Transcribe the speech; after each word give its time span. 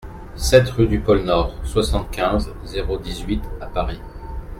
sept 0.47 0.67
rUE 0.71 0.87
DU 0.87 0.99
POLE 0.99 1.23
NORD, 1.25 1.53
soixante-quinze, 1.63 2.49
zéro 2.65 2.97
dix-huit 2.97 3.43
à 3.61 3.67
Paris 3.67 4.01